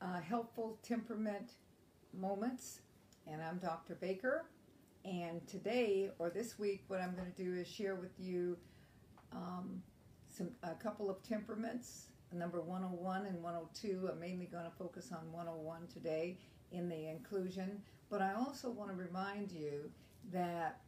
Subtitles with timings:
[0.00, 1.52] uh, Helpful Temperament
[2.18, 2.80] Moments,
[3.26, 3.94] and I'm Dr.
[3.94, 4.46] Baker.
[5.04, 8.56] And today, or this week, what I'm going to do is share with you
[9.32, 9.82] um,
[10.28, 14.08] some a couple of temperaments, number 101 and 102.
[14.10, 16.36] I'm mainly going to focus on 101 today
[16.72, 17.80] in the inclusion,
[18.10, 19.90] but I also want to remind you
[20.32, 20.80] that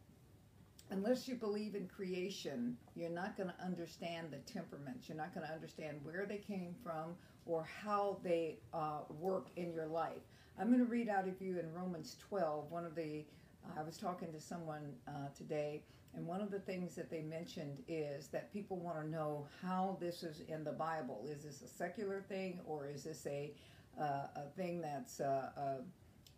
[0.91, 5.07] unless you believe in creation, you're not going to understand the temperaments.
[5.07, 9.71] You're not going to understand where they came from or how they uh, work in
[9.73, 10.21] your life.
[10.59, 13.25] I'm going to read out of you in Romans 12, one of the,
[13.65, 15.81] uh, I was talking to someone uh, today,
[16.15, 19.97] and one of the things that they mentioned is that people want to know how
[19.99, 21.25] this is in the Bible.
[21.27, 23.51] Is this a secular thing or is this a,
[23.99, 25.49] a thing that's uh,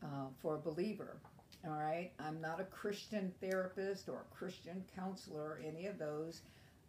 [0.05, 0.07] uh,
[0.41, 1.17] for a believer?
[1.65, 6.41] All right, I'm not a Christian therapist or a Christian counselor, or any of those.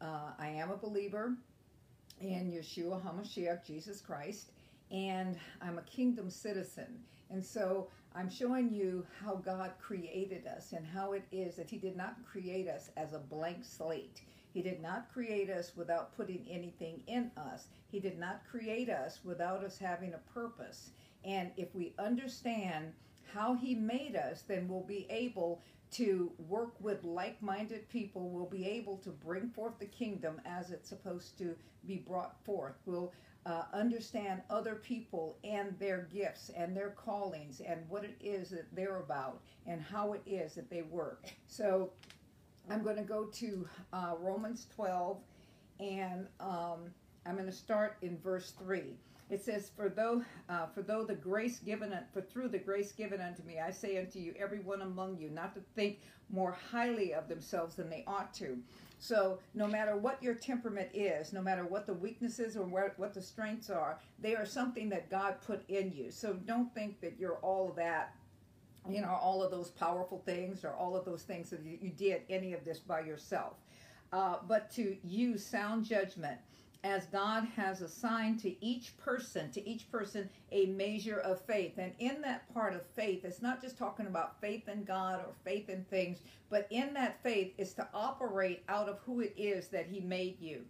[0.02, 1.32] Uh, I am a believer
[2.20, 4.52] in Yeshua HaMashiach, Jesus Christ,
[4.90, 6.98] and I'm a kingdom citizen.
[7.30, 11.76] And so I'm showing you how God created us and how it is that He
[11.76, 14.22] did not create us as a blank slate.
[14.54, 17.66] He did not create us without putting anything in us.
[17.90, 20.92] He did not create us without us having a purpose.
[21.24, 22.92] And if we understand
[23.32, 28.30] how He made us, then we'll be able to work with like minded people.
[28.30, 31.54] We'll be able to bring forth the kingdom as it's supposed to
[31.86, 32.74] be brought forth.
[32.84, 33.12] We'll
[33.46, 38.66] uh, understand other people and their gifts and their callings and what it is that
[38.74, 41.26] they're about and how it is that they work.
[41.46, 41.92] So
[42.68, 45.18] I'm going to go to uh, Romans 12
[45.78, 46.90] and um,
[47.24, 48.96] I'm going to start in verse 3
[49.28, 53.20] it says, "For though, uh, for though the grace given, for through the grace given
[53.20, 57.14] unto me, I say unto you, every one among you, not to think more highly
[57.14, 58.62] of themselves than they ought to."
[58.98, 63.12] So, no matter what your temperament is, no matter what the weaknesses or what, what
[63.12, 66.10] the strengths are, they are something that God put in you.
[66.10, 68.14] So, don't think that you're all of that
[68.88, 72.22] you know, all of those powerful things or all of those things that you, did
[72.30, 73.54] any of this by yourself.
[74.12, 76.38] Uh, but to use sound judgment
[76.86, 81.78] as God has assigned to each person, to each person, a measure of faith.
[81.78, 85.32] And in that part of faith, it's not just talking about faith in God or
[85.44, 89.66] faith in things, but in that faith is to operate out of who it is
[89.68, 90.60] that He made you.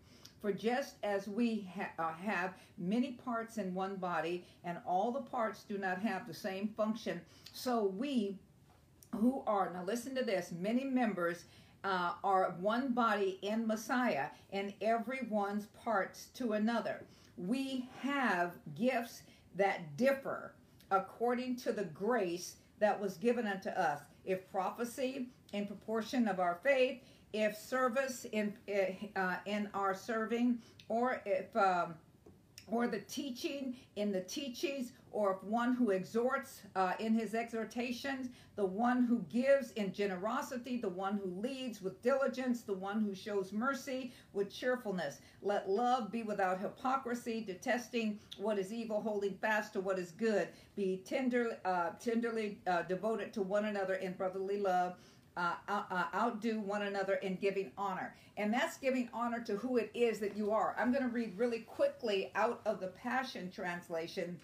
[0.41, 5.21] For just as we ha- uh, have many parts in one body, and all the
[5.21, 7.21] parts do not have the same function,
[7.53, 8.39] so we
[9.15, 11.45] who are, now listen to this, many members
[11.85, 17.05] uh, are one body in Messiah, and everyone's parts to another.
[17.37, 19.23] We have gifts
[19.55, 20.55] that differ
[20.91, 24.01] according to the grace that was given unto us.
[24.25, 27.01] If prophecy in proportion of our faith,
[27.33, 28.55] if service in
[29.17, 30.59] uh, in our serving,
[30.89, 31.95] or if um,
[32.67, 38.67] or the teaching in the teachings, or one who exhorts uh, in his exhortations, the
[38.67, 43.53] one who gives in generosity, the one who leads with diligence, the one who shows
[43.53, 45.21] mercy with cheerfulness.
[45.43, 50.49] Let love be without hypocrisy, detesting what is evil, holding fast to what is good.
[50.75, 54.97] Be tender, uh, tenderly uh, devoted to one another in brotherly love
[55.37, 58.15] uh, uh, outdo one another in giving honor.
[58.37, 60.77] And that's giving honor to who it is that you are.
[60.79, 64.39] I'm going to read really quickly out of the Passion Translation.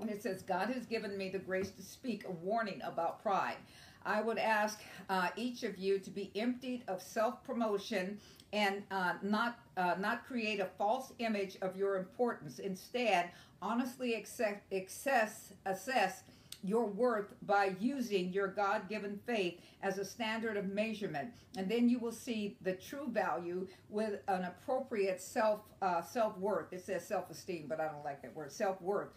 [0.00, 3.56] And it says, God has given me the grace to speak a warning about pride.
[4.04, 8.20] I would ask uh, each of you to be emptied of self promotion
[8.52, 12.60] and uh, not uh, not create a false image of your importance.
[12.60, 16.22] Instead, honestly access, access, assess
[16.66, 21.30] your worth by using your God given faith as a standard of measurement.
[21.56, 26.72] And then you will see the true value with an appropriate self uh, self worth.
[26.72, 29.08] It says self esteem, but I don't like that word self worth.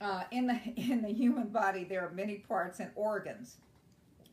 [0.00, 3.56] Uh, in the in the human body, there are many parts and organs.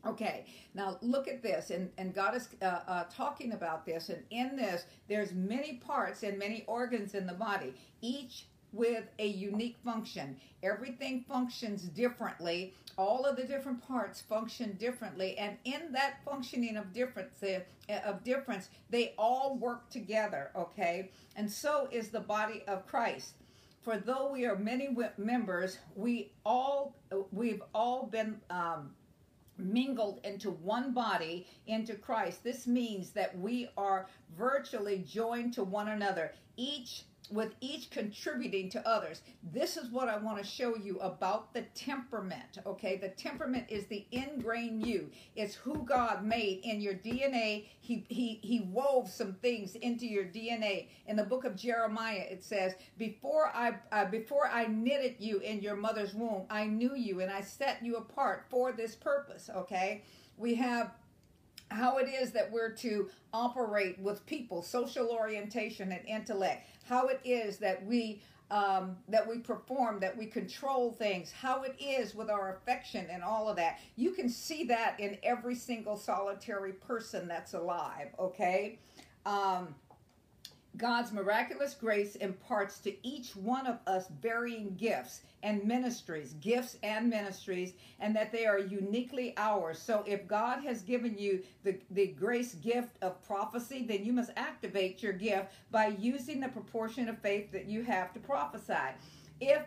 [0.04, 4.24] Okay, now look at this, and, and God is uh, uh, talking about this, and
[4.30, 7.72] in this, there's many parts and many organs in the body.
[8.00, 10.36] Each with a unique function.
[10.62, 12.74] Everything functions differently.
[12.98, 17.60] All of the different parts function differently, and in that functioning of difference, uh,
[18.04, 20.50] of difference, they all work together.
[20.54, 23.34] Okay, and so is the body of Christ.
[23.80, 26.94] For though we are many members, we all
[27.30, 28.40] we've all been.
[28.50, 28.90] Um,
[29.58, 32.42] mingled into one body into Christ.
[32.42, 36.32] This means that we are virtually joined to one another.
[36.56, 39.22] Each with each contributing to others.
[39.52, 42.96] This is what I want to show you about the temperament, okay?
[42.96, 45.10] The temperament is the ingrained you.
[45.34, 47.66] It's who God made in your DNA.
[47.80, 50.88] He he he wove some things into your DNA.
[51.06, 55.60] In the book of Jeremiah it says, "Before I uh, before I knitted you in
[55.60, 60.02] your mother's womb, I knew you and I set you apart for this purpose," okay?
[60.36, 60.92] We have
[61.72, 67.20] how it is that we're to operate with people, social orientation and intellect, how it
[67.24, 72.28] is that we um, that we perform, that we control things, how it is with
[72.28, 73.80] our affection and all of that.
[73.96, 78.78] You can see that in every single solitary person that's alive, okay?
[79.24, 79.74] Um,
[80.76, 87.10] God's miraculous grace imparts to each one of us varying gifts and ministries, gifts and
[87.10, 89.78] ministries, and that they are uniquely ours.
[89.78, 94.30] So if God has given you the, the grace gift of prophecy, then you must
[94.36, 98.94] activate your gift by using the proportion of faith that you have to prophesy.
[99.40, 99.62] If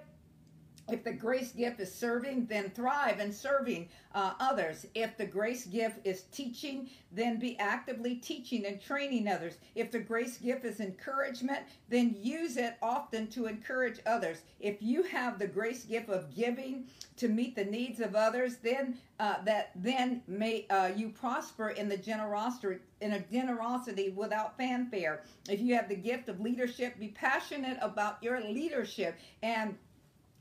[1.06, 4.88] the grace gift is serving, then thrive in serving uh, others.
[4.96, 9.58] If the grace gift is teaching, then be actively teaching and training others.
[9.76, 11.60] If the grace gift is encouragement,
[11.90, 14.42] then use it often to encourage others.
[14.60, 16.88] If you have the grace gift of giving
[17.18, 21.88] to meet the needs of others, then uh, that then may uh, you prosper in
[21.88, 25.24] the generosity in a generosity without fanfare.
[25.48, 29.76] If you have the gift of leadership, be passionate about your leadership and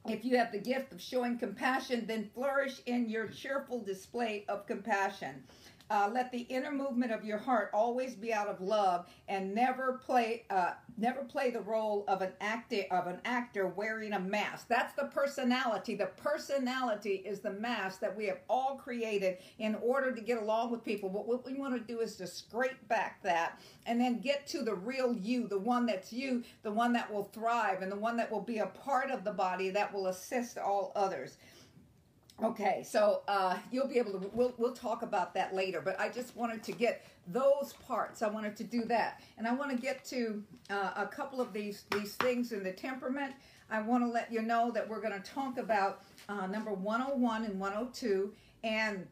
[0.06, 4.66] if you have the gift of showing compassion, then flourish in your cheerful display of
[4.66, 5.42] compassion.
[5.90, 10.00] Uh, let the inner movement of your heart always be out of love, and never
[10.04, 14.66] play uh, never play the role of an actor of an actor wearing a mask.
[14.68, 15.94] That's the personality.
[15.94, 20.70] The personality is the mask that we have all created in order to get along
[20.70, 21.10] with people.
[21.10, 24.62] But what we want to do is to scrape back that and then get to
[24.62, 28.16] the real you, the one that's you, the one that will thrive, and the one
[28.16, 31.36] that will be a part of the body that will assist all others.
[32.42, 34.30] Okay, so uh, you'll be able to.
[34.32, 35.80] We'll we'll talk about that later.
[35.80, 38.22] But I just wanted to get those parts.
[38.22, 41.52] I wanted to do that, and I want to get to uh, a couple of
[41.52, 43.34] these these things in the temperament.
[43.70, 47.44] I want to let you know that we're going to talk about uh, number 101
[47.44, 48.32] and 102,
[48.64, 49.06] and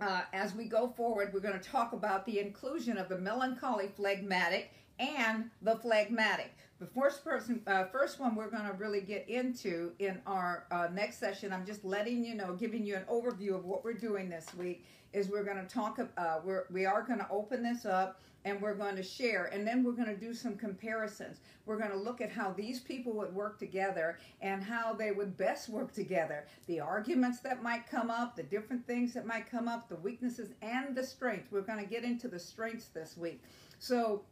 [0.00, 3.88] uh, as we go forward, we're going to talk about the inclusion of the melancholy
[3.94, 6.52] phlegmatic and the phlegmatic.
[6.78, 10.88] The first person, uh, first one we're going to really get into in our uh,
[10.92, 11.52] next session.
[11.52, 14.84] I'm just letting you know, giving you an overview of what we're doing this week.
[15.12, 15.98] Is we're going to talk.
[16.16, 19.66] Uh, we're we are going to open this up and we're going to share, and
[19.66, 21.40] then we're going to do some comparisons.
[21.66, 25.36] We're going to look at how these people would work together and how they would
[25.36, 26.46] best work together.
[26.66, 30.52] The arguments that might come up, the different things that might come up, the weaknesses
[30.62, 31.50] and the strengths.
[31.50, 33.42] We're going to get into the strengths this week.
[33.78, 34.22] So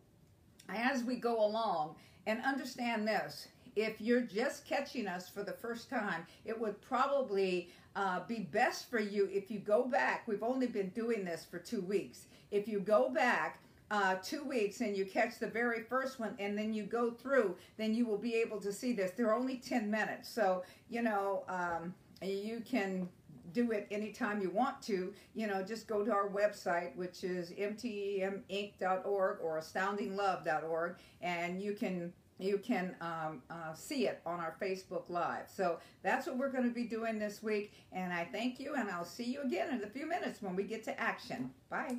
[0.69, 1.97] as we go along
[2.27, 7.69] and understand this if you're just catching us for the first time, it would probably
[7.95, 10.27] uh, be best for you if you go back.
[10.27, 12.27] We've only been doing this for two weeks.
[12.51, 13.61] If you go back
[13.91, 17.55] uh, two weeks and you catch the very first one and then you go through,
[17.77, 19.13] then you will be able to see this.
[19.13, 20.29] They're only 10 minutes.
[20.29, 23.09] So, you know, um, you can
[23.57, 27.51] do it anytime you want to, you know, just go to our website, which is
[27.51, 35.09] mteminc.org or astoundinglove.org, and you can you can um, uh, see it on our Facebook
[35.09, 35.47] Live.
[35.49, 37.73] So that's what we're going to be doing this week.
[37.93, 40.65] And I thank you, and I'll see you again in a few minutes when we
[40.65, 41.51] get to action.
[41.71, 41.97] Bye.